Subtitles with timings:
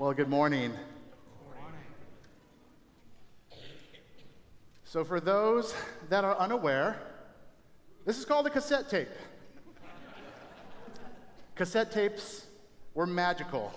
[0.00, 0.72] Well, good morning.
[4.84, 5.74] So, for those
[6.08, 6.98] that are unaware,
[8.06, 9.10] this is called a cassette tape.
[11.54, 12.46] cassette tapes
[12.94, 13.74] were magical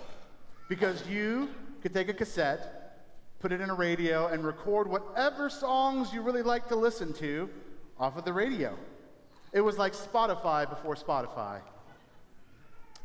[0.66, 1.50] because you
[1.82, 3.04] could take a cassette,
[3.38, 7.50] put it in a radio, and record whatever songs you really like to listen to
[8.00, 8.74] off of the radio.
[9.52, 11.60] It was like Spotify before Spotify.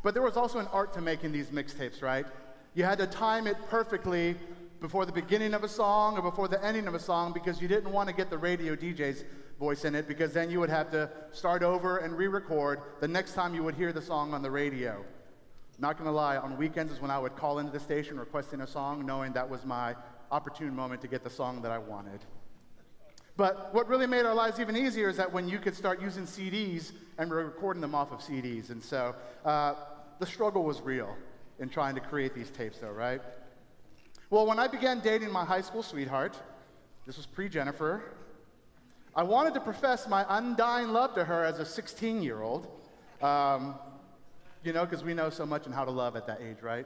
[0.03, 2.25] But there was also an art to making these mixtapes, right?
[2.73, 4.35] You had to time it perfectly
[4.79, 7.67] before the beginning of a song or before the ending of a song because you
[7.67, 9.23] didn't want to get the radio DJ's
[9.59, 13.07] voice in it because then you would have to start over and re record the
[13.07, 15.03] next time you would hear the song on the radio.
[15.79, 18.67] Not gonna lie, on weekends is when I would call into the station requesting a
[18.67, 19.95] song, knowing that was my
[20.31, 22.19] opportune moment to get the song that I wanted.
[23.37, 26.23] But what really made our lives even easier is that when you could start using
[26.23, 28.69] CDs and recording them off of CDs.
[28.69, 29.15] And so
[29.45, 29.75] uh,
[30.19, 31.15] the struggle was real
[31.59, 33.21] in trying to create these tapes, though, right?
[34.29, 36.37] Well, when I began dating my high school sweetheart,
[37.05, 38.03] this was pre Jennifer,
[39.15, 42.67] I wanted to profess my undying love to her as a 16 year old.
[43.21, 43.75] Um,
[44.63, 46.85] you know, because we know so much on how to love at that age, right?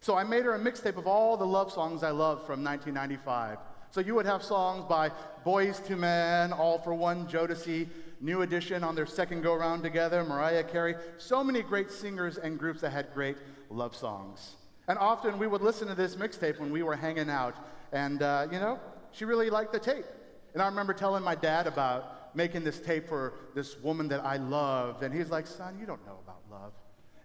[0.00, 3.58] So I made her a mixtape of all the love songs I loved from 1995.
[3.90, 5.10] So you would have songs by
[5.46, 7.88] Boyz II Men, All-4-One, Jodeci,
[8.24, 10.94] New Edition on their second go round together, Mariah Carey.
[11.18, 13.36] So many great singers and groups that had great
[13.68, 14.54] love songs.
[14.88, 17.54] And often we would listen to this mixtape when we were hanging out.
[17.92, 18.80] And, uh, you know,
[19.12, 20.06] she really liked the tape.
[20.54, 24.38] And I remember telling my dad about making this tape for this woman that I
[24.38, 25.02] loved.
[25.02, 26.72] And he's like, son, you don't know about love.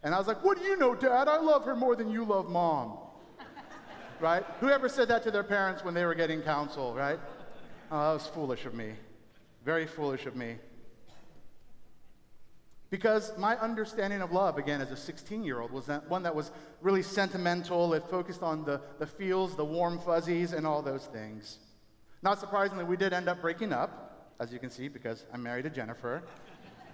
[0.04, 1.30] And I was like, what do you know, dad?
[1.30, 2.98] I love her more than you love mom
[4.20, 4.44] right?
[4.60, 7.20] Whoever said that to their parents when they were getting counsel, right?
[7.90, 8.92] Oh, that was foolish of me.
[9.64, 10.58] Very foolish of me.
[12.90, 16.34] Because my understanding of love, again, as a 16 year old, was that one that
[16.34, 16.52] was
[16.82, 17.94] really sentimental.
[17.94, 21.60] It focused on the, the feels, the warm fuzzies, and all those things.
[22.24, 25.64] Not surprisingly, we did end up breaking up, as you can see, because I'm married
[25.64, 26.24] to Jennifer.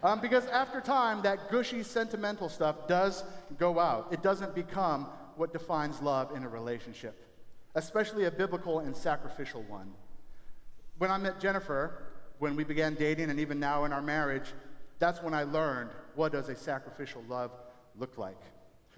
[0.03, 3.23] Um, because after time, that gushy, sentimental stuff does
[3.57, 4.11] go out.
[4.11, 5.07] It doesn't become
[5.37, 7.15] what defines love in a relationship,
[7.75, 9.93] especially a biblical and sacrificial one.
[10.97, 12.03] When I met Jennifer,
[12.39, 14.53] when we began dating, and even now in our marriage,
[14.99, 17.51] that's when I learned what does a sacrificial love
[17.97, 18.39] look like.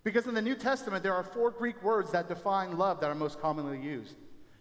[0.03, 3.15] Because in the New Testament, there are four Greek words that define love that are
[3.15, 4.15] most commonly used.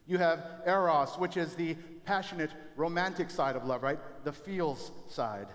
[0.06, 3.98] You have eros, which is the passionate, romantic side of love, right?
[4.24, 5.48] The feels side.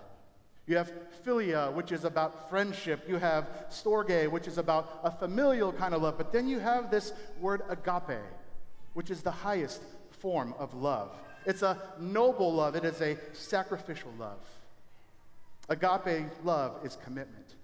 [0.66, 0.92] You have
[1.24, 3.04] philia, which is about friendship.
[3.08, 6.16] You have storge, which is about a familial kind of love.
[6.16, 8.20] But then you have this word agape,
[8.94, 11.16] which is the highest form of love.
[11.44, 14.38] It's a noble love, it is a sacrificial love.
[15.68, 17.54] Agape love is commitment.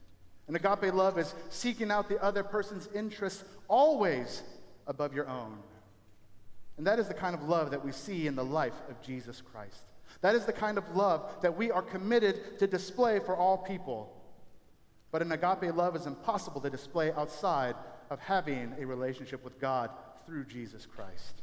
[0.47, 4.43] And agape love is seeking out the other person's interests always
[4.87, 5.59] above your own.
[6.79, 9.43] And that is the kind of love that we see in the life of Jesus
[9.43, 9.83] Christ.
[10.21, 14.15] That is the kind of love that we are committed to display for all people.
[15.11, 17.75] But an agape love is impossible to display outside
[18.11, 19.91] of having a relationship with God
[20.27, 21.43] through Jesus Christ.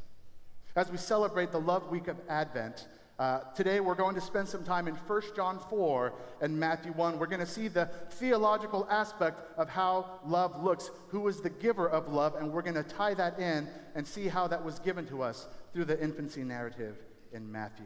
[0.75, 2.87] As we celebrate the Love Week of Advent,
[3.17, 7.17] uh, today we're going to spend some time in 1 John 4 and Matthew 1.
[7.17, 11.87] We're going to see the theological aspect of how love looks, who is the giver
[11.87, 15.07] of love, and we're going to tie that in and see how that was given
[15.07, 16.97] to us through the infancy narrative
[17.31, 17.85] in Matthew.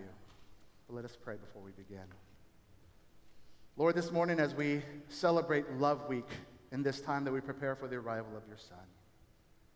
[0.88, 2.06] But let us pray before we begin.
[3.78, 6.28] Lord, this morning as we celebrate Love Week
[6.72, 8.78] in this time that we prepare for the arrival of your Son,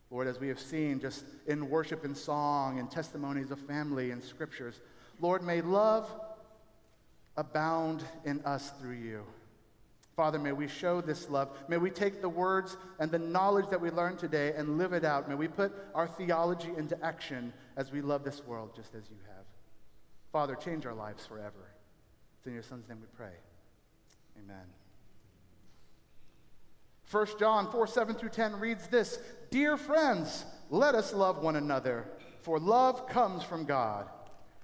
[0.10, 4.24] Lord, as we have seen just in worship and song and testimonies of family and
[4.24, 4.82] scriptures,
[5.20, 6.10] Lord, may love
[7.38, 9.24] abound in us through you.
[10.16, 11.50] Father, may we show this love.
[11.68, 15.04] May we take the words and the knowledge that we learned today and live it
[15.04, 15.28] out.
[15.28, 19.18] May we put our theology into action as we love this world just as you
[19.26, 19.46] have.
[20.32, 21.72] Father, change our lives forever.
[22.38, 23.34] It's in your Son's name we pray.
[24.38, 24.66] Amen.
[27.10, 32.06] 1 John 4 7 through 10 reads this Dear friends, let us love one another,
[32.42, 34.10] for love comes from God.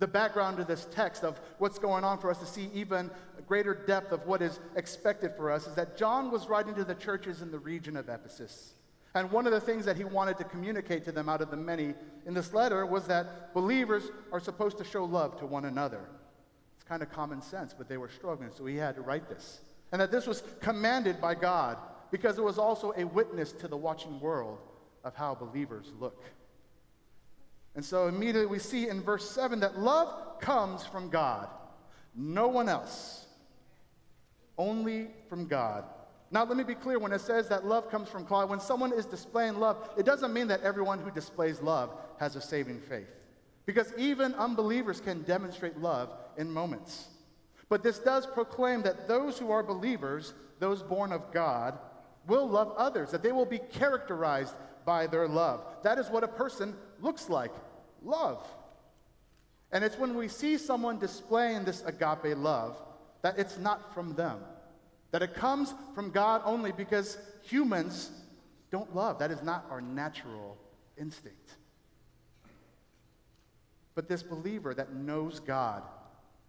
[0.00, 3.10] The background to this text of what's going on for us to see even
[3.46, 6.94] greater depth of what is expected for us is that John was writing to the
[6.94, 8.74] churches in the region of Ephesus.
[9.14, 11.56] And one of the things that he wanted to communicate to them out of the
[11.56, 11.94] many
[12.26, 16.00] in this letter was that believers are supposed to show love to one another.
[16.76, 19.60] It's kind of common sense, but they were struggling, so he had to write this.
[19.92, 21.76] And that this was commanded by God
[22.12, 24.58] because it was also a witness to the watching world
[25.04, 26.24] of how believers look.
[27.74, 31.48] And so immediately we see in verse 7 that love comes from God,
[32.14, 33.26] no one else,
[34.58, 35.84] only from God.
[36.32, 38.92] Now, let me be clear when it says that love comes from God, when someone
[38.92, 43.08] is displaying love, it doesn't mean that everyone who displays love has a saving faith.
[43.66, 47.08] Because even unbelievers can demonstrate love in moments.
[47.68, 51.78] But this does proclaim that those who are believers, those born of God,
[52.26, 54.54] will love others, that they will be characterized
[54.90, 55.62] by their love.
[55.84, 57.52] That is what a person looks like
[58.02, 58.44] love.
[59.70, 62.76] And it's when we see someone displaying this agape love
[63.22, 64.38] that it's not from them,
[65.12, 68.10] that it comes from God only because humans
[68.72, 69.20] don't love.
[69.20, 70.58] That is not our natural
[70.98, 71.50] instinct.
[73.94, 75.84] But this believer that knows God,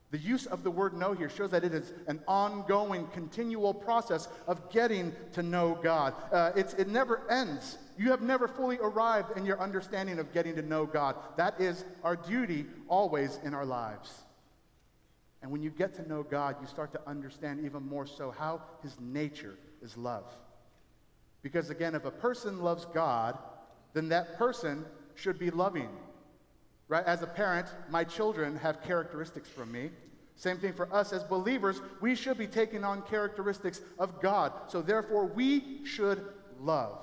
[0.10, 4.28] the use of the word know here shows that it is an ongoing, continual process
[4.48, 6.16] of getting to know God.
[6.32, 7.78] Uh, it never ends.
[8.02, 11.16] You have never fully arrived in your understanding of getting to know God.
[11.38, 14.24] That is our duty always in our lives.
[15.42, 18.62] And when you get to know God, you start to understand even more so how
[18.82, 20.26] his nature is love.
[21.44, 23.38] Because again, if a person loves God,
[23.94, 25.90] then that person should be loving
[26.92, 27.06] right?
[27.06, 29.92] As a parent, my children have characteristics from me.
[30.36, 34.52] Same thing for us as believers, we should be taking on characteristics of God.
[34.68, 36.22] So therefore, we should
[36.60, 37.00] love.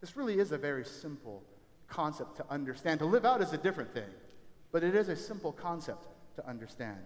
[0.00, 1.42] This really is a very simple
[1.88, 3.00] concept to understand.
[3.00, 4.08] To live out is a different thing,
[4.72, 6.06] but it is a simple concept
[6.36, 6.98] to understand.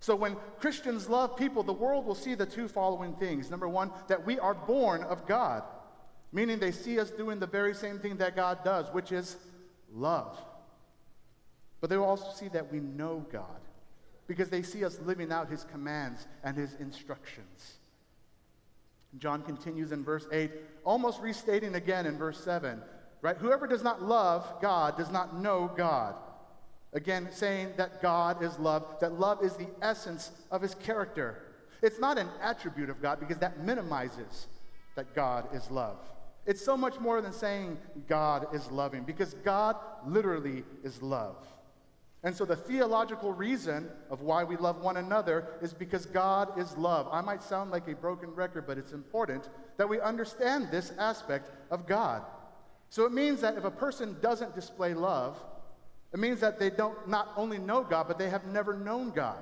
[0.00, 3.50] So when Christians love people, the world will see the two following things.
[3.50, 5.62] Number one, that we are born of God,
[6.32, 9.36] meaning they see us doing the very same thing that God does, which is
[9.92, 10.38] love.
[11.80, 13.60] But they will also see that we know God
[14.26, 17.75] because they see us living out his commands and his instructions.
[19.18, 20.50] John continues in verse 8,
[20.84, 22.80] almost restating again in verse 7,
[23.22, 23.36] right?
[23.36, 26.14] Whoever does not love God does not know God.
[26.92, 31.42] Again, saying that God is love, that love is the essence of his character.
[31.82, 34.46] It's not an attribute of God because that minimizes
[34.94, 35.98] that God is love.
[36.46, 37.76] It's so much more than saying
[38.08, 39.76] God is loving because God
[40.06, 41.36] literally is love.
[42.26, 46.76] And so the theological reason of why we love one another is because God is
[46.76, 47.06] love.
[47.12, 51.52] I might sound like a broken record, but it's important that we understand this aspect
[51.70, 52.24] of God.
[52.90, 55.40] So it means that if a person doesn't display love,
[56.12, 59.38] it means that they don't not only know God, but they have never known God.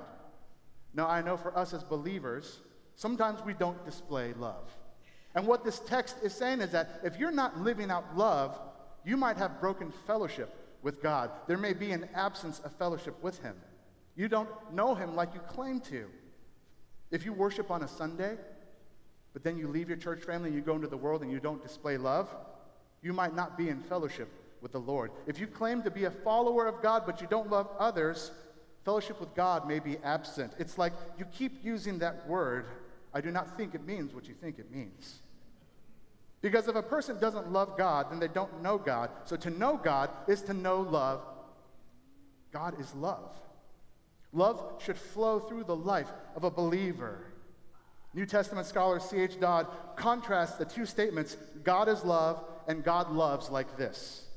[0.93, 2.59] Now, I know for us as believers,
[2.93, 4.69] sometimes we don't display love.
[5.33, 8.59] And what this text is saying is that if you're not living out love,
[9.03, 10.55] you might have broken fellowship
[10.85, 11.31] with God.
[11.47, 13.55] There may be an absence of fellowship with Him.
[14.15, 16.05] You don't know Him like you claim to.
[17.09, 18.37] If you worship on a Sunday,
[19.33, 21.39] but then you leave your church family and you go into the world and you
[21.39, 22.29] don't display love,
[23.01, 24.29] you might not be in fellowship
[24.61, 25.11] with the Lord.
[25.25, 28.31] If you claim to be a follower of God but you don't love others,
[28.83, 30.53] fellowship with God may be absent.
[30.59, 32.67] It's like you keep using that word.
[33.11, 35.19] I do not think it means what you think it means.
[36.45, 39.09] Because if a person doesn't love God, then they don't know God.
[39.23, 41.21] So to know God is to know love.
[42.51, 43.31] God is love.
[44.31, 47.31] Love should flow through the life of a believer.
[48.13, 49.39] New Testament scholar C.H.
[49.39, 54.27] Dodd contrasts the two statements God is love and God loves like this.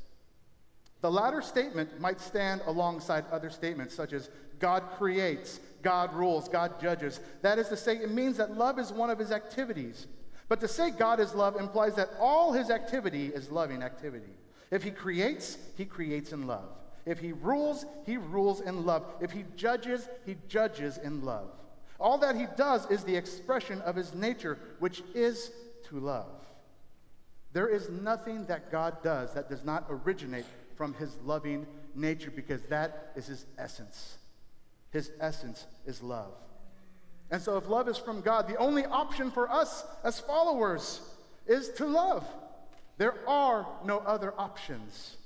[1.02, 6.80] The latter statement might stand alongside other statements such as God creates, God rules, God
[6.80, 7.20] judges.
[7.42, 10.06] That is to say, it means that love is one of his activities.
[10.48, 14.32] But to say God is love implies that all his activity is loving activity.
[14.70, 16.68] If he creates, he creates in love.
[17.06, 19.04] If he rules, he rules in love.
[19.20, 21.48] If he judges, he judges in love.
[22.00, 25.50] All that he does is the expression of his nature, which is
[25.88, 26.30] to love.
[27.52, 30.44] There is nothing that God does that does not originate
[30.76, 34.18] from his loving nature because that is his essence.
[34.90, 36.34] His essence is love.
[37.30, 41.00] And so, if love is from God, the only option for us as followers
[41.46, 42.26] is to love.
[42.96, 45.16] There are no other options.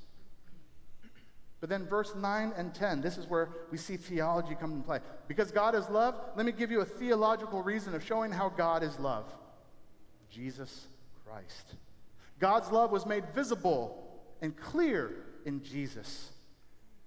[1.60, 4.98] But then, verse 9 and 10, this is where we see theology come into play.
[5.28, 8.82] Because God is love, let me give you a theological reason of showing how God
[8.82, 9.26] is love
[10.28, 10.88] Jesus
[11.24, 11.74] Christ.
[12.40, 15.12] God's love was made visible and clear
[15.44, 16.30] in Jesus.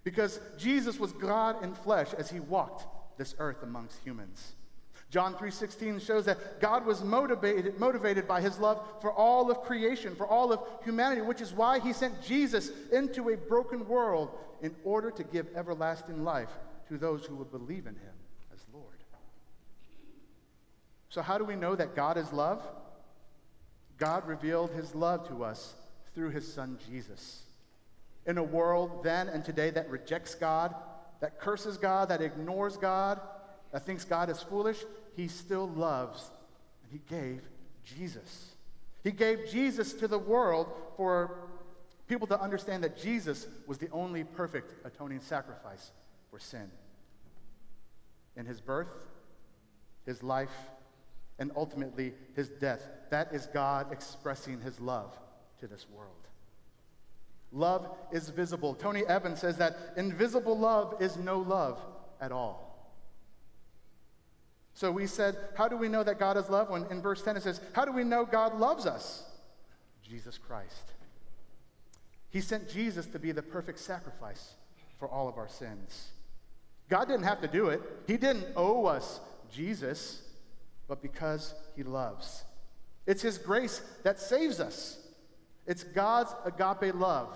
[0.05, 2.85] Because Jesus was God in flesh as he walked
[3.17, 4.53] this earth amongst humans.
[5.15, 10.13] John 3:16 shows that God was motivated, motivated by his love for all of creation,
[10.13, 14.75] for all of humanity, which is why he sent Jesus into a broken world in
[14.83, 16.49] order to give everlasting life
[16.89, 18.13] to those who would believe in him
[18.53, 18.97] as Lord.
[21.07, 22.61] So how do we know that God is love?
[23.97, 25.75] God revealed his love to us
[26.13, 27.43] through his son Jesus.
[28.25, 30.75] In a world then and today that rejects God,
[31.21, 33.21] that curses God, that ignores God,
[33.71, 34.83] that thinks God is foolish,
[35.15, 36.29] he still loves,
[36.83, 37.41] and he gave
[37.83, 38.55] Jesus.
[39.03, 40.67] He gave Jesus to the world
[40.97, 41.37] for
[42.07, 45.91] people to understand that Jesus was the only perfect atoning sacrifice
[46.29, 46.69] for sin.
[48.35, 48.89] In his birth,
[50.05, 50.55] his life,
[51.39, 55.17] and ultimately his death, that is God expressing his love
[55.59, 56.11] to this world.
[57.51, 58.73] Love is visible.
[58.73, 61.79] Tony Evans says that invisible love is no love
[62.19, 62.64] at all.
[64.75, 66.69] So we said, how do we know that God is love?
[66.69, 69.23] When in verse 10 it says, how do we know God loves us?
[70.03, 70.91] Jesus Christ.
[72.29, 74.55] He sent Jesus to be the perfect sacrifice
[74.99, 76.09] for all of our sins.
[76.89, 80.21] God didn't have to do it, He didn't owe us Jesus,
[80.87, 82.43] but because He loves.
[83.07, 84.99] It's His grace that saves us.
[85.65, 87.33] It's God's agape love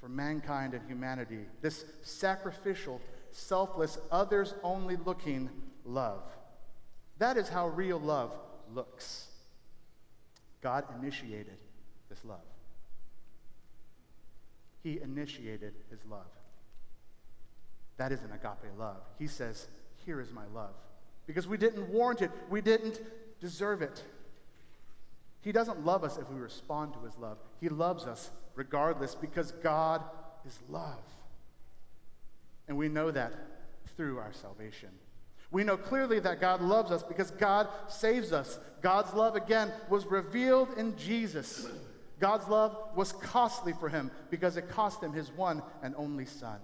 [0.00, 5.48] for mankind and humanity, this sacrificial, selfless, others only looking
[5.84, 6.22] love.
[7.22, 8.32] That is how real love
[8.74, 9.28] looks.
[10.60, 11.56] God initiated
[12.08, 12.40] this love.
[14.82, 16.26] He initiated his love.
[17.96, 18.96] That is an agape love.
[19.20, 19.68] He says,
[20.04, 20.74] Here is my love.
[21.28, 23.00] Because we didn't warrant it, we didn't
[23.40, 24.02] deserve it.
[25.42, 27.38] He doesn't love us if we respond to his love.
[27.60, 30.02] He loves us regardless because God
[30.44, 31.04] is love.
[32.66, 33.32] And we know that
[33.96, 34.90] through our salvation.
[35.52, 38.58] We know clearly that God loves us because God saves us.
[38.80, 41.68] God's love, again, was revealed in Jesus.
[42.18, 46.58] God's love was costly for him because it cost him his one and only Son.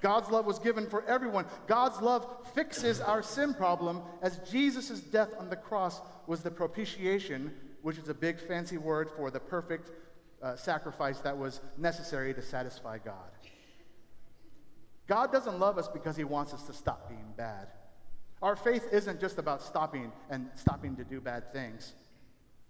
[0.00, 1.46] God's love was given for everyone.
[1.66, 7.52] God's love fixes our sin problem as Jesus' death on the cross was the propitiation,
[7.82, 9.90] which is a big fancy word for the perfect
[10.42, 13.30] uh, sacrifice that was necessary to satisfy God.
[15.08, 17.68] God doesn't love us because he wants us to stop being bad.
[18.42, 21.94] Our faith isn't just about stopping and stopping to do bad things.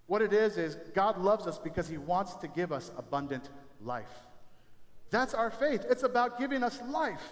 [0.07, 3.49] What it is, is God loves us because he wants to give us abundant
[3.83, 4.13] life.
[5.11, 5.87] That's our faith.
[5.89, 7.23] It's about giving us life.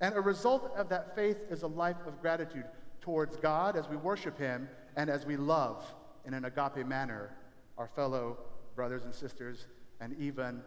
[0.00, 2.64] And a result of that faith is a life of gratitude
[3.00, 5.82] towards God as we worship him and as we love
[6.26, 7.34] in an agape manner
[7.78, 8.36] our fellow
[8.76, 9.66] brothers and sisters
[10.00, 10.60] and even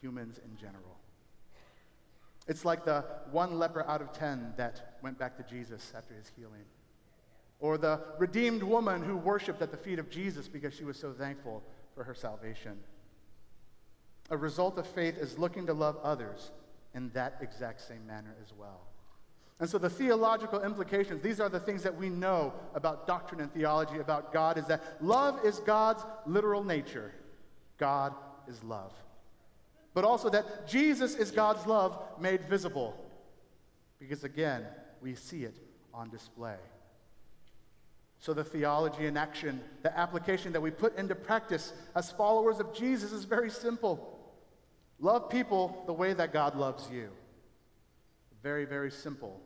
[0.00, 0.97] humans in general.
[2.48, 6.32] It's like the one leper out of ten that went back to Jesus after his
[6.34, 6.64] healing.
[7.60, 11.12] Or the redeemed woman who worshiped at the feet of Jesus because she was so
[11.12, 11.62] thankful
[11.94, 12.78] for her salvation.
[14.30, 16.50] A result of faith is looking to love others
[16.94, 18.80] in that exact same manner as well.
[19.60, 23.52] And so the theological implications, these are the things that we know about doctrine and
[23.52, 27.12] theology about God, is that love is God's literal nature.
[27.76, 28.14] God
[28.48, 28.92] is love
[29.98, 32.94] but also that Jesus is God's love made visible.
[33.98, 34.64] Because again,
[35.02, 35.56] we see it
[35.92, 36.54] on display.
[38.20, 42.72] So, the theology in action, the application that we put into practice as followers of
[42.72, 44.20] Jesus is very simple.
[45.00, 47.08] Love people the way that God loves you.
[48.40, 49.40] Very, very simple.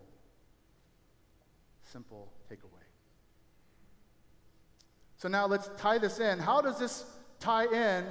[1.90, 2.84] Simple takeaway.
[5.16, 6.38] So, now let's tie this in.
[6.38, 7.06] How does this
[7.40, 8.04] tie in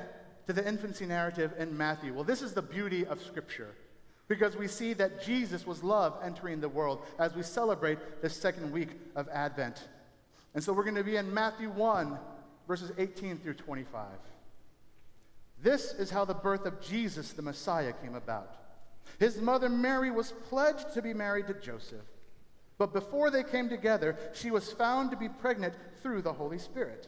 [0.53, 2.13] to the infancy narrative in Matthew?
[2.13, 3.73] Well, this is the beauty of Scripture
[4.27, 8.69] because we see that Jesus was love entering the world as we celebrate the second
[8.71, 9.87] week of Advent.
[10.53, 12.17] And so we're going to be in Matthew 1,
[12.67, 14.07] verses 18 through 25.
[15.63, 18.57] This is how the birth of Jesus, the Messiah, came about.
[19.19, 22.01] His mother Mary was pledged to be married to Joseph.
[22.77, 27.07] But before they came together, she was found to be pregnant through the Holy Spirit.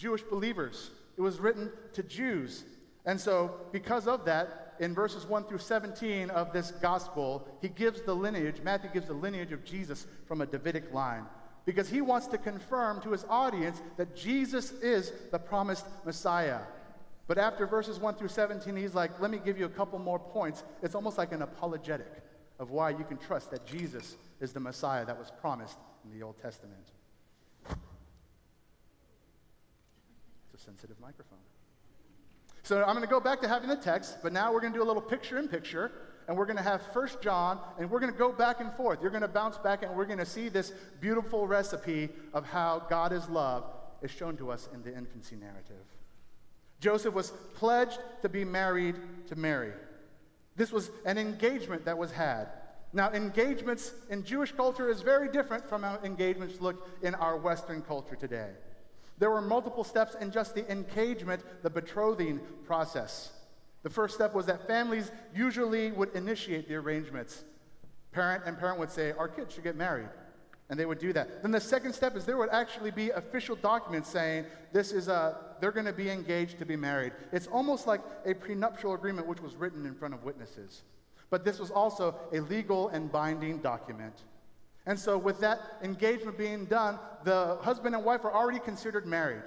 [0.00, 2.64] Jewish believers, it was written to Jews.
[3.04, 8.00] And so, because of that, in verses 1 through 17 of this gospel, he gives
[8.00, 11.26] the lineage, Matthew gives the lineage of Jesus from a Davidic line
[11.66, 16.60] because he wants to confirm to his audience that Jesus is the promised Messiah.
[17.26, 20.18] But after verses 1 through 17, he's like, let me give you a couple more
[20.18, 20.64] points.
[20.82, 22.24] It's almost like an apologetic
[22.58, 26.24] of why you can trust that Jesus is the Messiah that was promised in the
[26.24, 26.88] Old Testament.
[30.49, 31.38] It's a sensitive microphone.
[32.62, 34.78] So I'm going to go back to having the text, but now we're going to
[34.78, 35.90] do a little picture in picture
[36.30, 39.00] and we're going to have First John, and we're going to go back and forth.
[39.02, 42.86] You're going to bounce back, and we're going to see this beautiful recipe of how
[42.88, 43.64] God is love
[44.00, 45.84] is shown to us in the infancy narrative.
[46.78, 48.94] Joseph was pledged to be married
[49.26, 49.72] to Mary.
[50.54, 52.46] This was an engagement that was had.
[52.92, 57.82] Now, engagements in Jewish culture is very different from how engagements look in our Western
[57.82, 58.50] culture today.
[59.20, 63.30] There were multiple steps in just the engagement, the betrothing process.
[63.82, 67.44] The first step was that families usually would initiate the arrangements.
[68.12, 70.08] Parent and parent would say, Our kids should get married.
[70.70, 71.42] And they would do that.
[71.42, 75.36] Then the second step is there would actually be official documents saying this is a,
[75.60, 77.12] they're going to be engaged to be married.
[77.32, 80.82] It's almost like a prenuptial agreement which was written in front of witnesses.
[81.28, 84.14] But this was also a legal and binding document.
[84.90, 89.44] And so, with that engagement being done, the husband and wife are already considered married,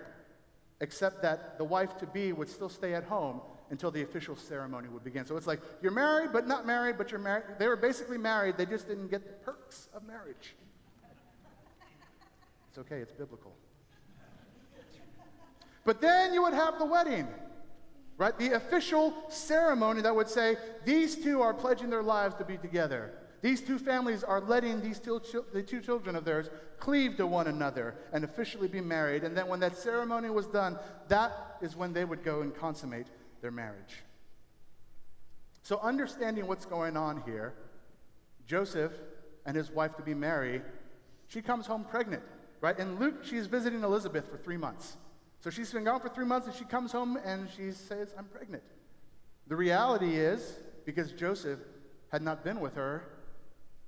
[0.80, 4.88] except that the wife to be would still stay at home until the official ceremony
[4.88, 5.26] would begin.
[5.26, 7.44] So it's like you're married, but not married, but you're married.
[7.60, 10.56] They were basically married, they just didn't get the perks of marriage.
[12.70, 13.52] It's okay, it's biblical.
[15.84, 17.28] But then you would have the wedding,
[18.18, 18.38] right?
[18.40, 23.12] The official ceremony that would say, these two are pledging their lives to be together.
[23.44, 25.22] These two families are letting these two,
[25.52, 29.26] the two children of theirs cleave to one another and officially be married.
[29.26, 30.80] And then when that ceremony was done,
[31.10, 33.08] that is when they would go and consummate
[33.42, 34.02] their marriage.
[35.62, 37.54] So, understanding what's going on here,
[38.48, 38.94] Joseph
[39.46, 40.62] and his wife to be Mary,
[41.28, 42.24] she comes home pregnant,
[42.62, 42.80] right?
[42.80, 44.96] In Luke, she's visiting Elizabeth for three months.
[45.42, 48.26] So she's been gone for three months and she comes home and she says, I'm
[48.26, 48.64] pregnant.
[49.48, 51.60] The reality is, because Joseph
[52.10, 53.13] had not been with her,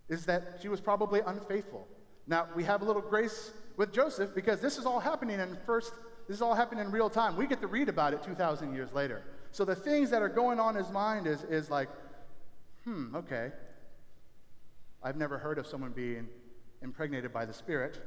[0.10, 1.88] is that she was probably unfaithful.
[2.28, 5.94] Now, we have a little grace with Joseph because this is all happening in first,
[6.28, 7.36] this is all happening in real time.
[7.36, 9.24] We get to read about it 2,000 years later.
[9.52, 11.90] So the things that are going on in his mind is, is like,
[12.84, 13.52] hmm, okay.
[15.04, 16.28] I've never heard of someone being
[16.82, 18.00] impregnated by the Spirit.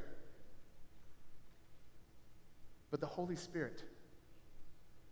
[2.91, 3.83] But the Holy Spirit.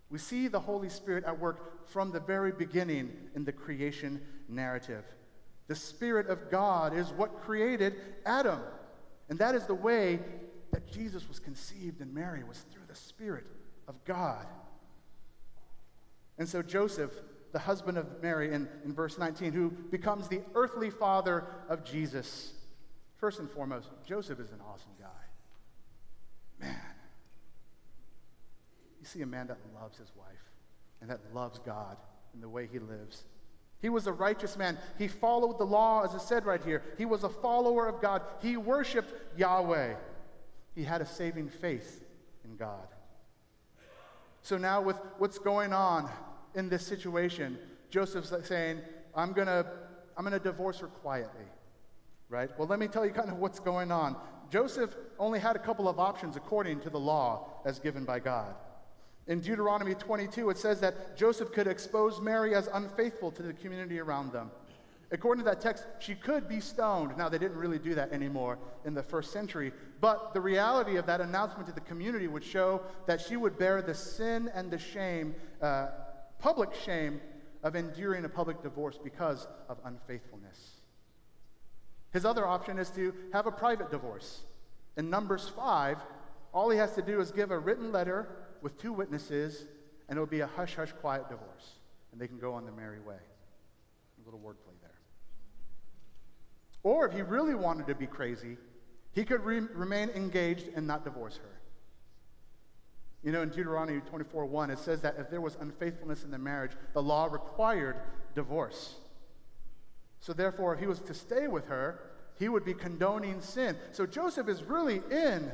[0.09, 5.03] We see the Holy Spirit at work from the very beginning in the creation narrative.
[5.67, 8.59] The Spirit of God is what created Adam.
[9.29, 10.19] And that is the way
[10.71, 13.45] that Jesus was conceived in Mary, was through the Spirit
[13.87, 14.45] of God.
[16.37, 17.11] And so Joseph,
[17.51, 22.53] the husband of Mary, in, in verse 19, who becomes the earthly father of Jesus,
[23.17, 26.65] first and foremost, Joseph is an awesome guy.
[26.65, 26.75] Man.
[28.99, 30.51] You see a man that loves his wife
[31.01, 31.97] and that loves God
[32.33, 33.23] in the way he lives.
[33.81, 34.77] He was a righteous man.
[34.97, 36.83] He followed the law, as it said right here.
[36.97, 38.21] He was a follower of God.
[38.41, 39.95] He worshiped Yahweh.
[40.75, 42.03] He had a saving faith
[42.43, 42.87] in God.
[44.41, 46.09] So now, with what's going on
[46.55, 47.57] in this situation,
[47.89, 48.79] Joseph's saying,
[49.15, 49.65] I'm going to
[50.17, 51.45] I'm going to divorce her quietly.
[52.29, 52.49] Right?
[52.57, 54.15] Well, let me tell you kind of what's going on.
[54.49, 58.55] Joseph only had a couple of options according to the law as given by God.
[59.27, 63.99] In Deuteronomy 22, it says that Joseph could expose Mary as unfaithful to the community
[63.99, 64.51] around them.
[65.11, 67.17] According to that text, she could be stoned.
[67.17, 71.05] Now, they didn't really do that anymore in the first century, but the reality of
[71.05, 74.77] that announcement to the community would show that she would bear the sin and the
[74.77, 75.87] shame uh,
[76.39, 77.21] public shame
[77.63, 80.81] of enduring a public divorce because of unfaithfulness.
[82.11, 84.41] His other option is to have a private divorce.
[84.97, 85.97] In Numbers 5,
[86.53, 88.27] all he has to do is give a written letter
[88.61, 89.65] with two witnesses,
[90.07, 91.79] and it will be a hush hush quiet divorce,
[92.11, 93.15] and they can go on their merry way.
[93.15, 94.91] A little wordplay there.
[96.83, 98.57] Or if he really wanted to be crazy,
[99.11, 101.59] he could re- remain engaged and not divorce her.
[103.23, 106.37] You know, in Deuteronomy 24 1, it says that if there was unfaithfulness in the
[106.37, 107.97] marriage, the law required
[108.35, 108.95] divorce.
[110.19, 111.99] So, therefore, if he was to stay with her,
[112.37, 113.75] he would be condoning sin.
[113.91, 115.51] So Joseph is really in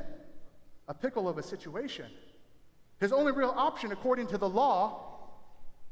[0.87, 2.07] a pickle of a situation.
[2.99, 5.01] His only real option, according to the law,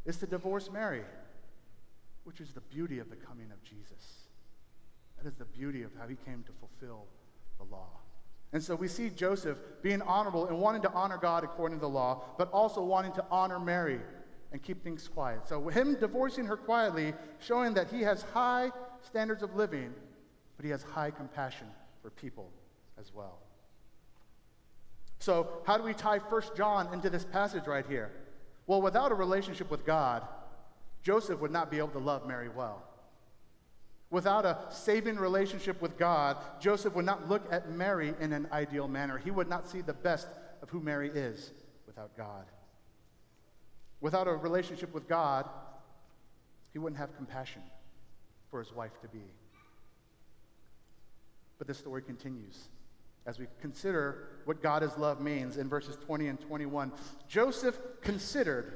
[0.06, 1.04] is to divorce Mary,
[2.24, 4.28] which is the beauty of the coming of Jesus.
[5.18, 7.06] That is the beauty of how he came to fulfill
[7.58, 7.90] the law.
[8.54, 11.90] And so we see Joseph being honorable and wanting to honor God according to the
[11.90, 14.00] law, but also wanting to honor Mary
[14.52, 15.48] and keep things quiet.
[15.48, 19.94] So him divorcing her quietly, showing that he has high standards of living,
[20.58, 21.68] but he has high compassion
[22.02, 22.50] for people
[23.00, 23.40] as well.
[25.22, 28.12] So, how do we tie 1 John into this passage right here?
[28.66, 30.24] Well, without a relationship with God,
[31.04, 32.82] Joseph would not be able to love Mary well.
[34.10, 38.88] Without a saving relationship with God, Joseph would not look at Mary in an ideal
[38.88, 39.20] manner.
[39.20, 40.28] He would not see the best
[40.64, 41.52] of who Mary is
[41.86, 42.46] without God.
[44.00, 45.48] Without a relationship with God,
[46.74, 47.62] he wouldn't have compassion
[48.50, 49.22] for his wife to be.
[51.60, 52.70] But the story continues
[53.26, 56.92] as we consider what God is love means in verses 20 and 21.
[57.28, 58.74] Joseph considered,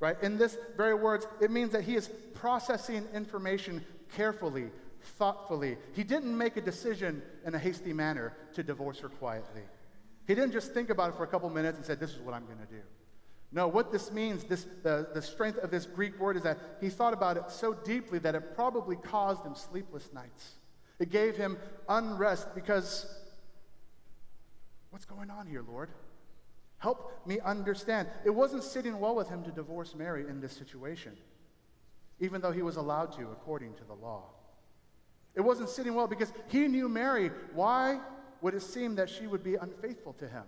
[0.00, 0.16] right?
[0.22, 3.84] In this very words, it means that he is processing information
[4.14, 4.70] carefully,
[5.18, 5.76] thoughtfully.
[5.92, 9.62] He didn't make a decision in a hasty manner to divorce her quietly.
[10.26, 12.34] He didn't just think about it for a couple minutes and said, This is what
[12.34, 12.82] I'm going to do.
[13.52, 16.88] No, what this means, this, the, the strength of this Greek word is that he
[16.88, 20.54] thought about it so deeply that it probably caused him sleepless nights.
[20.98, 21.56] It gave him
[21.88, 23.06] unrest because
[24.96, 25.90] what's going on here, Lord?
[26.78, 28.08] Help me understand.
[28.24, 31.12] It wasn't sitting well with him to divorce Mary in this situation
[32.20, 34.24] even though he was allowed to according to the law.
[35.34, 37.30] It wasn't sitting well because he knew Mary.
[37.52, 38.00] Why
[38.40, 40.44] would it seem that she would be unfaithful to him?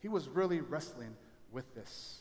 [0.00, 1.14] He was really wrestling
[1.52, 2.20] with this.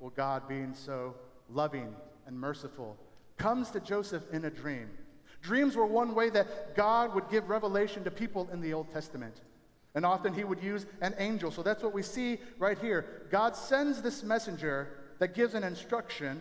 [0.00, 1.14] Well, God, being so
[1.48, 1.94] loving
[2.26, 2.96] and merciful,
[3.38, 4.90] comes to Joseph in a dream.
[5.42, 9.42] Dreams were one way that God would give revelation to people in the Old Testament.
[9.96, 11.50] And often he would use an angel.
[11.50, 13.26] So that's what we see right here.
[13.30, 16.40] God sends this messenger that gives an instruction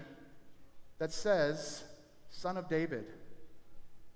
[1.00, 1.86] that says,
[2.30, 3.06] Son of David.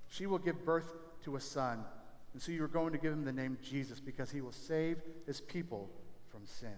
[0.10, 1.86] She will give birth to a son.
[2.34, 5.40] And so you're going to give him the name Jesus because he will save his
[5.40, 5.90] people
[6.30, 6.70] from sin.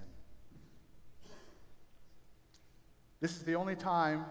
[3.21, 4.25] This is the only time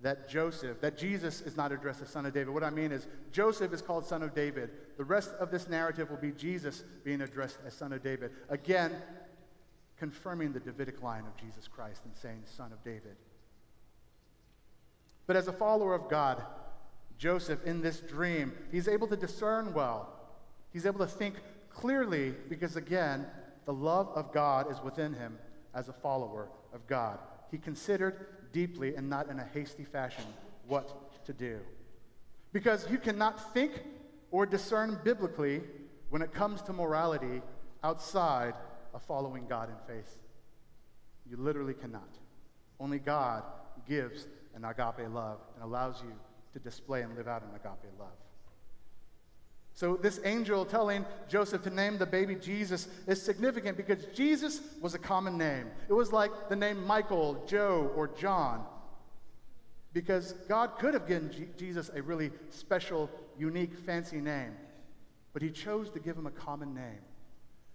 [0.00, 2.54] that Joseph, that Jesus is not addressed as son of David.
[2.54, 4.70] What I mean is, Joseph is called son of David.
[4.96, 8.30] The rest of this narrative will be Jesus being addressed as son of David.
[8.48, 8.92] Again,
[9.98, 13.16] confirming the Davidic line of Jesus Christ and saying son of David.
[15.26, 16.42] But as a follower of God,
[17.18, 20.12] Joseph, in this dream, he's able to discern well.
[20.72, 21.36] He's able to think
[21.70, 23.26] clearly because, again,
[23.64, 25.38] the love of God is within him
[25.74, 27.18] as a follower of God.
[27.50, 30.24] He considered deeply and not in a hasty fashion
[30.66, 31.58] what to do.
[32.52, 33.72] Because you cannot think
[34.34, 35.60] or discern biblically
[36.10, 37.40] when it comes to morality
[37.84, 38.52] outside
[38.92, 40.18] of following God in faith.
[41.30, 42.18] You literally cannot.
[42.80, 43.44] Only God
[43.88, 46.12] gives an agape love and allows you
[46.52, 48.08] to display and live out an agape love.
[49.72, 54.94] So, this angel telling Joseph to name the baby Jesus is significant because Jesus was
[54.94, 55.68] a common name.
[55.88, 58.64] It was like the name Michael, Joe, or John.
[59.94, 64.54] Because God could have given G- Jesus a really special, unique, fancy name,
[65.32, 66.98] but he chose to give him a common name,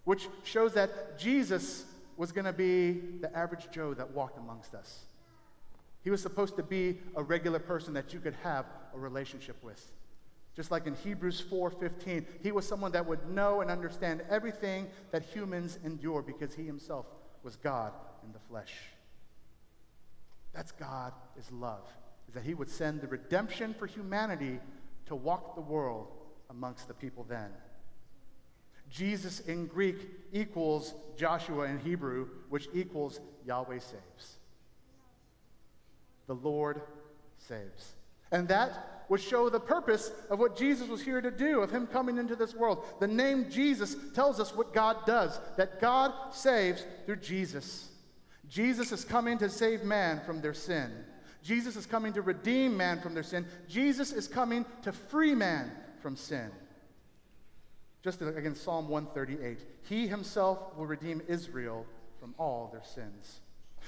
[0.03, 1.85] which shows that Jesus
[2.17, 5.05] was going to be the average Joe that walked amongst us.
[6.03, 9.91] He was supposed to be a regular person that you could have a relationship with.
[10.55, 15.23] Just like in Hebrews 4:15, he was someone that would know and understand everything that
[15.23, 17.05] humans endure because he himself
[17.43, 17.93] was God
[18.25, 18.73] in the flesh.
[20.53, 21.87] That's God is love.
[22.29, 24.59] Is that he would send the redemption for humanity
[25.07, 26.07] to walk the world
[26.49, 27.49] amongst the people then.
[28.89, 29.97] Jesus in Greek
[30.31, 34.39] equals Joshua in Hebrew, which equals Yahweh saves
[36.29, 36.81] the Lord
[37.39, 37.93] saves.
[38.31, 41.87] And that would show the purpose of what Jesus was here to do, of him
[41.87, 42.85] coming into this world.
[42.99, 47.89] The name Jesus tells us what God does, that God saves through Jesus.
[48.47, 50.91] Jesus is coming to save man from their sin.
[51.43, 53.45] Jesus is coming to redeem man from their sin.
[53.67, 55.71] Jesus is coming to free man
[56.01, 56.49] from sin.
[58.03, 59.59] Just again, Psalm 138.
[59.83, 61.85] He himself will redeem Israel
[62.19, 63.39] from all their sins.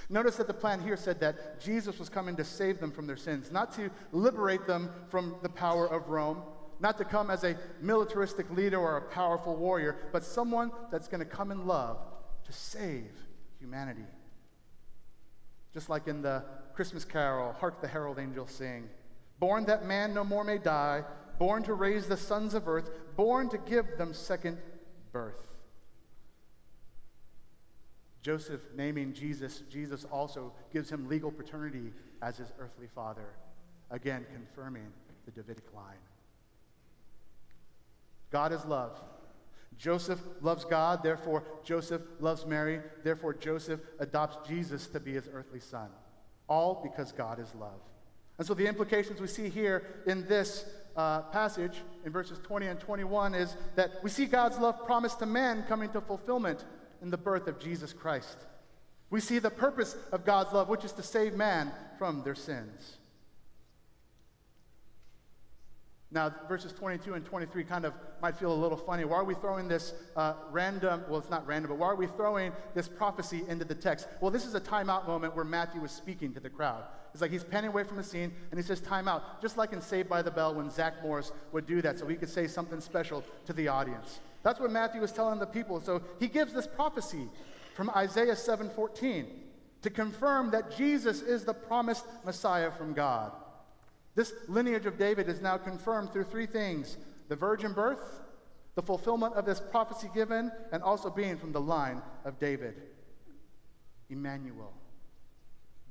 [0.09, 3.17] Notice that the plan here said that Jesus was coming to save them from their
[3.17, 6.41] sins, not to liberate them from the power of Rome,
[6.79, 11.19] not to come as a militaristic leader or a powerful warrior, but someone that's going
[11.19, 11.97] to come in love
[12.45, 13.11] to save
[13.59, 14.05] humanity.
[15.73, 16.43] Just like in the
[16.81, 18.89] Christmas carol, Hark the Herald Angels Sing
[19.37, 21.03] Born that man no more may die,
[21.37, 24.57] born to raise the sons of earth, born to give them second
[25.11, 25.35] birth.
[28.23, 33.27] Joseph naming Jesus, Jesus also gives him legal paternity as his earthly father,
[33.91, 34.87] again confirming
[35.25, 36.01] the Davidic line.
[38.31, 38.99] God is love.
[39.77, 45.59] Joseph loves God, therefore Joseph loves Mary, therefore Joseph adopts Jesus to be his earthly
[45.59, 45.91] son.
[46.51, 47.79] All because God is love.
[48.37, 50.65] And so the implications we see here in this
[50.97, 55.25] uh, passage in verses 20 and 21 is that we see God's love promised to
[55.25, 56.65] man coming to fulfillment
[57.01, 58.37] in the birth of Jesus Christ.
[59.09, 62.97] We see the purpose of God's love, which is to save man from their sins.
[66.13, 69.06] Now, verses 22 and 23 kind of might feel a little funny.
[69.06, 72.08] Why are we throwing this uh, random, well, it's not random, but why are we
[72.08, 74.08] throwing this prophecy into the text?
[74.19, 76.84] Well, this is a timeout moment where Matthew is speaking to the crowd.
[77.13, 79.71] It's like he's panning away from the scene and he says, Time out, just like
[79.71, 82.45] in Saved by the Bell when Zach Morris would do that so he could say
[82.45, 84.19] something special to the audience.
[84.43, 85.82] That's what Matthew was telling the people.
[85.82, 87.28] So he gives this prophecy
[87.76, 89.28] from Isaiah 7:14
[89.82, 93.32] to confirm that Jesus is the promised Messiah from God.
[94.15, 96.97] This lineage of David is now confirmed through three things
[97.30, 98.21] the virgin birth,
[98.76, 102.76] the fulfillment of this prophecy given, and also being from the line of David.
[104.10, 104.74] Emmanuel,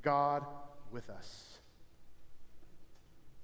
[0.03, 0.45] God
[0.93, 1.59] with us.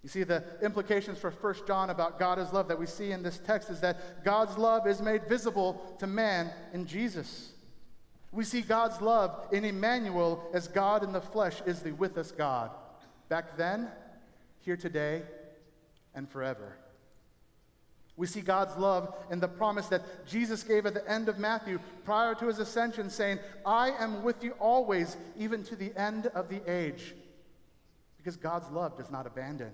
[0.02, 3.22] You see, the implications for 1 John about God is love that we see in
[3.22, 7.52] this text is that God's love is made visible to man in Jesus.
[8.30, 12.30] We see God's love in Emmanuel as God in the flesh is the with us
[12.30, 12.70] God.
[13.28, 13.88] Back then,
[14.66, 15.22] here today,
[16.14, 16.76] and forever.
[18.16, 21.78] We see God's love in the promise that Jesus gave at the end of Matthew
[22.04, 26.48] prior to his ascension, saying, I am with you always, even to the end of
[26.48, 27.14] the age.
[28.16, 29.70] Because God's love does not abandon.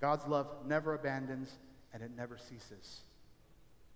[0.00, 1.56] God's love never abandons
[1.94, 3.02] and it never ceases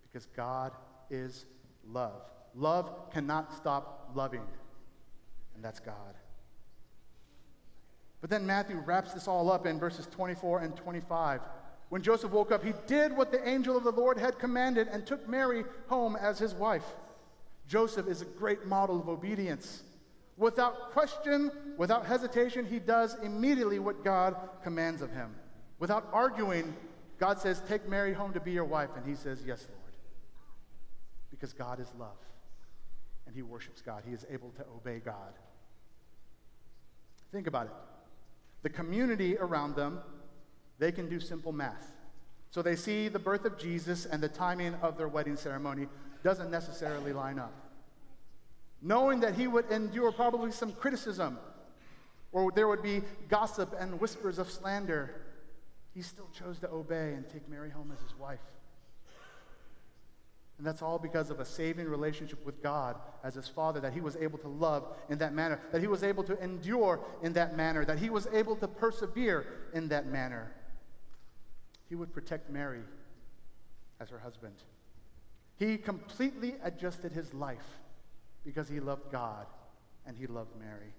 [0.01, 0.71] because God
[1.09, 1.45] is
[1.87, 2.21] love.
[2.55, 4.45] Love cannot stop loving,
[5.55, 6.15] and that's God.
[8.21, 11.41] But then Matthew wraps this all up in verses 24 and 25.
[11.89, 15.05] When Joseph woke up, he did what the angel of the Lord had commanded and
[15.05, 16.85] took Mary home as his wife.
[17.67, 19.83] Joseph is a great model of obedience.
[20.37, 25.35] Without question, without hesitation, he does immediately what God commands of him.
[25.79, 26.73] Without arguing,
[27.19, 28.89] God says, Take Mary home to be your wife.
[28.95, 29.93] And he says, Yes, Lord.
[31.29, 32.17] Because God is love.
[33.25, 34.03] And he worships God.
[34.07, 35.33] He is able to obey God.
[37.31, 37.73] Think about it.
[38.63, 39.99] The community around them,
[40.79, 41.91] they can do simple math.
[42.51, 45.87] So they see the birth of Jesus and the timing of their wedding ceremony
[46.23, 47.53] doesn't necessarily line up.
[48.81, 51.37] Knowing that he would endure probably some criticism,
[52.31, 55.21] or there would be gossip and whispers of slander,
[55.93, 58.39] he still chose to obey and take Mary home as his wife.
[60.61, 63.99] And that's all because of a saving relationship with God as his father, that he
[63.99, 67.57] was able to love in that manner, that he was able to endure in that
[67.57, 69.43] manner, that he was able to persevere
[69.73, 70.51] in that manner.
[71.89, 72.83] He would protect Mary
[73.99, 74.53] as her husband.
[75.57, 77.79] He completely adjusted his life
[78.45, 79.47] because he loved God
[80.05, 80.93] and he loved Mary.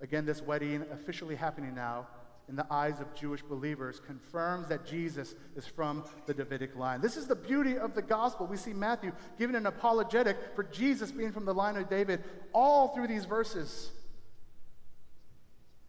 [0.00, 2.06] Again, this wedding officially happening now
[2.48, 7.00] in the eyes of Jewish believers confirms that Jesus is from the Davidic line.
[7.00, 8.46] This is the beauty of the gospel.
[8.46, 12.88] We see Matthew giving an apologetic for Jesus being from the line of David all
[12.88, 13.90] through these verses.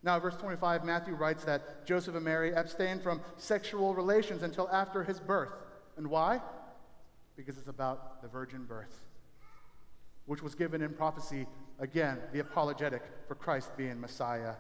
[0.02, 5.04] Now, verse 25, Matthew writes that Joseph and Mary abstained from sexual relations until after
[5.04, 5.52] his birth.
[5.98, 6.42] And why?
[7.36, 9.02] Because it's about the virgin birth,
[10.28, 11.48] which was given in prophecy,
[11.80, 14.54] again, the apologetic for Christ being Messiah.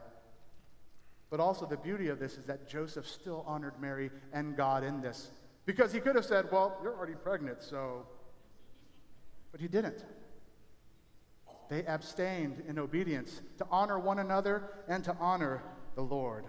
[1.36, 5.02] But also, the beauty of this is that Joseph still honored Mary and God in
[5.02, 5.32] this.
[5.65, 8.08] Because he could have said, Well, you're already pregnant, so.
[9.52, 10.06] But he didn't.
[11.69, 15.62] They abstained in obedience to honor one another and to honor
[15.95, 16.45] the Lord.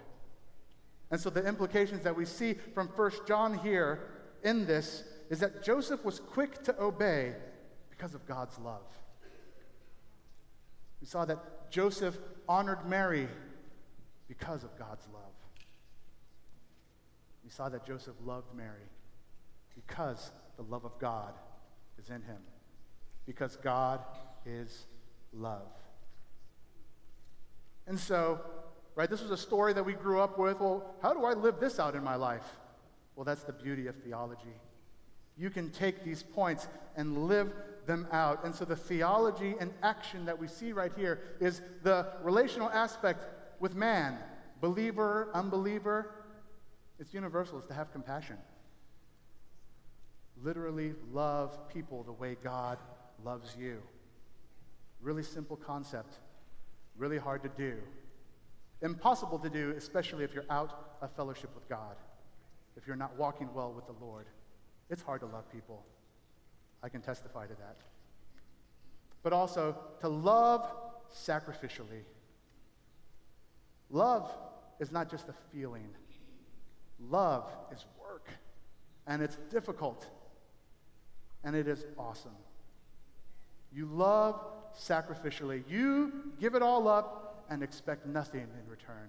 [1.11, 4.09] And so, the implications that we see from First John here
[4.44, 7.35] in this is that Joseph was quick to obey
[7.90, 8.87] because of God's love.
[11.01, 12.16] We saw that Joseph
[12.49, 13.27] honored Mary
[14.28, 15.22] because of God's love.
[17.44, 18.90] We saw that Joseph loved Mary
[19.74, 21.34] because the love of God
[21.98, 22.38] is in him,
[23.24, 24.00] because God
[24.44, 24.86] is
[25.32, 25.68] love.
[27.86, 28.40] And so,
[28.96, 30.58] right, this was a story that we grew up with.
[30.58, 32.46] Well, how do I live this out in my life?
[33.14, 34.54] Well, that's the beauty of theology.
[35.38, 37.52] You can take these points and live
[37.86, 38.44] them out.
[38.44, 43.24] And so, the theology and action that we see right here is the relational aspect
[43.60, 44.18] with man,
[44.60, 46.12] believer, unbeliever,
[46.98, 48.38] It's universal, is to have compassion.
[50.42, 52.78] Literally love people the way God
[53.24, 53.82] loves you.
[55.00, 56.16] Really simple concept,
[56.96, 57.76] really hard to do.
[58.82, 61.96] Impossible to do, especially if you're out of fellowship with God,
[62.76, 64.26] if you're not walking well with the Lord.
[64.90, 65.84] It's hard to love people.
[66.82, 67.76] I can testify to that.
[69.22, 70.70] But also to love
[71.12, 72.04] sacrificially.
[73.90, 74.31] Love
[74.81, 75.88] is not just a feeling,
[77.11, 78.29] love is work.
[79.07, 80.07] And it's difficult.
[81.44, 82.35] And it is awesome.
[83.72, 84.40] You love
[84.77, 85.62] sacrificially.
[85.68, 89.09] You give it all up and expect nothing in return.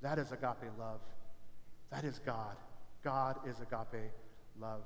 [0.00, 1.00] That is agape love.
[1.90, 2.56] That is God.
[3.04, 4.10] God is agape
[4.60, 4.82] love.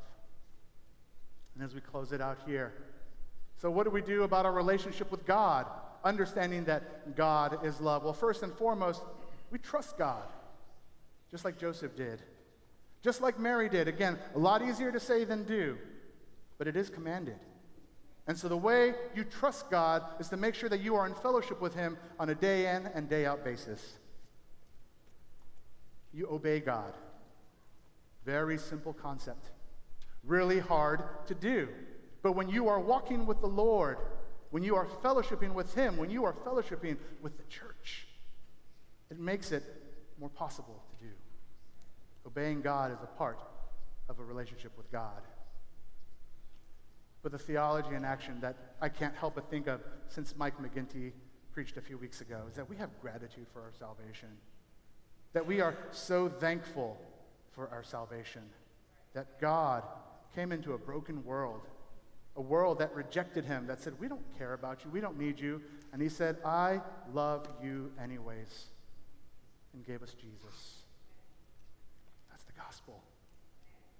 [1.55, 2.73] And as we close it out here,
[3.57, 5.66] so what do we do about our relationship with God?
[6.03, 8.05] Understanding that God is love.
[8.05, 9.03] Well, first and foremost,
[9.50, 10.28] we trust God,
[11.30, 12.22] just like Joseph did,
[13.02, 13.88] just like Mary did.
[13.88, 15.78] Again, a lot easier to say than do,
[16.58, 17.38] but it is commanded.
[18.26, 21.14] And so the way you trust God is to make sure that you are in
[21.14, 23.98] fellowship with Him on a day in and day out basis.
[26.12, 26.94] You obey God.
[28.24, 29.50] Very simple concept.
[30.22, 31.68] Really hard to do.
[32.22, 33.96] But when you are walking with the Lord,
[34.50, 38.06] when you are fellowshipping with Him, when you are fellowshipping with the church,
[39.11, 39.64] it makes it
[40.18, 41.12] more possible to do.
[42.27, 43.40] Obeying God is a part
[44.09, 45.23] of a relationship with God.
[47.23, 51.12] But the theology in action that I can't help but think of since Mike McGinty
[51.53, 54.29] preached a few weeks ago is that we have gratitude for our salvation.
[55.33, 56.96] That we are so thankful
[57.53, 58.42] for our salvation.
[59.14, 59.83] That God
[60.35, 61.62] came into a broken world,
[62.37, 65.38] a world that rejected him, that said, We don't care about you, we don't need
[65.38, 65.61] you.
[65.92, 66.81] And he said, I
[67.12, 68.66] love you anyways,
[69.74, 70.83] and gave us Jesus.
[72.30, 73.02] That's the gospel.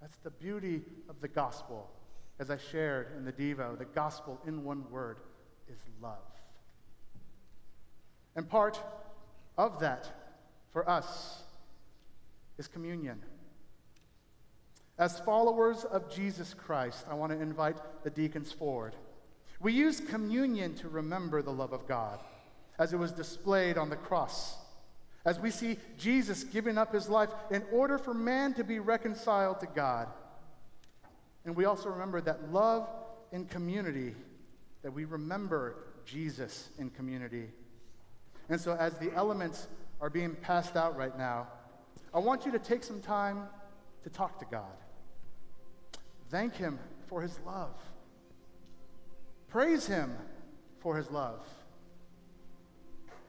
[0.01, 1.89] That's the beauty of the gospel.
[2.39, 5.17] As I shared in the Devo, the gospel in one word
[5.69, 6.17] is love.
[8.35, 8.79] And part
[9.57, 10.09] of that
[10.71, 11.43] for us
[12.57, 13.21] is communion.
[14.97, 18.95] As followers of Jesus Christ, I want to invite the deacons forward.
[19.59, 22.19] We use communion to remember the love of God
[22.79, 24.55] as it was displayed on the cross.
[25.23, 29.59] As we see Jesus giving up his life in order for man to be reconciled
[29.59, 30.07] to God.
[31.45, 32.87] And we also remember that love
[33.31, 34.15] in community,
[34.83, 37.49] that we remember Jesus in community.
[38.49, 39.67] And so, as the elements
[40.01, 41.47] are being passed out right now,
[42.13, 43.47] I want you to take some time
[44.03, 44.75] to talk to God.
[46.29, 47.75] Thank Him for His love.
[49.47, 50.15] Praise Him
[50.79, 51.45] for His love.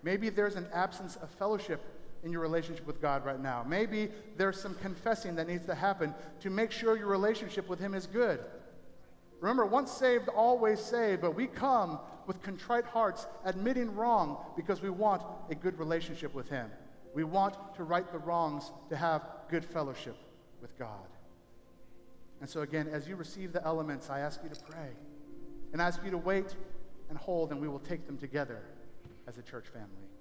[0.03, 1.81] Maybe there's an absence of fellowship
[2.23, 3.65] in your relationship with God right now.
[3.67, 7.95] Maybe there's some confessing that needs to happen to make sure your relationship with Him
[7.95, 8.41] is good.
[9.41, 14.91] Remember, once saved, always saved, but we come with contrite hearts, admitting wrong because we
[14.91, 16.71] want a good relationship with Him.
[17.15, 20.17] We want to right the wrongs, to have good fellowship
[20.61, 21.09] with God.
[22.41, 24.91] And so, again, as you receive the elements, I ask you to pray
[25.73, 26.55] and ask you to wait
[27.09, 28.63] and hold, and we will take them together
[29.27, 30.12] as a church family.